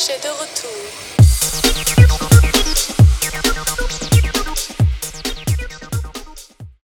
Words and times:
Flash. 0.00 0.39